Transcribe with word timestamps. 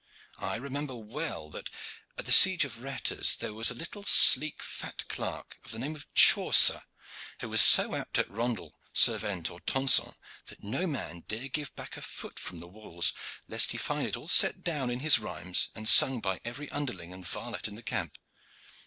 I 0.39 0.55
remember 0.55 0.95
well 0.95 1.51
that, 1.51 1.69
at 2.17 2.25
the 2.25 2.31
siege 2.31 2.65
of 2.65 2.79
Retters, 2.81 3.37
there 3.37 3.53
was 3.53 3.69
a 3.69 3.75
little, 3.75 4.03
sleek, 4.03 4.63
fat 4.63 5.07
clerk 5.09 5.59
of 5.63 5.69
the 5.69 5.77
name 5.77 5.93
of 5.93 6.11
Chaucer, 6.15 6.81
who 7.39 7.49
was 7.49 7.61
so 7.61 7.93
apt 7.93 8.17
at 8.17 8.27
rondel, 8.27 8.73
sirvente, 8.95 9.51
or 9.51 9.59
tonson, 9.59 10.15
that 10.47 10.63
no 10.63 10.87
man 10.87 11.19
dare 11.27 11.49
give 11.49 11.75
back 11.75 11.97
a 11.97 12.01
foot 12.01 12.39
from 12.39 12.59
the 12.61 12.67
walls, 12.67 13.13
lest 13.47 13.73
he 13.73 13.77
find 13.77 14.07
it 14.07 14.17
all 14.17 14.27
set 14.27 14.63
down 14.63 14.89
in 14.89 15.01
his 15.01 15.19
rhymes 15.19 15.69
and 15.75 15.87
sung 15.87 16.19
by 16.19 16.41
every 16.43 16.67
underling 16.71 17.13
and 17.13 17.27
varlet 17.27 17.67
in 17.67 17.75
the 17.75 17.83
camp. 17.83 18.17